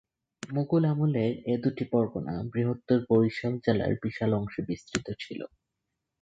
মুঘল 0.43 0.83
আমলের 0.85 1.31
এ-দুটি 1.45 1.83
পরগনা 1.91 2.35
বৃহত্তর 2.51 2.99
বরিশাল 3.09 3.53
জেলার 3.65 3.93
বিশাল 4.03 4.31
অংশে 4.33 4.61
বিস্তৃত 4.69 5.07
ছিল। 5.19 5.39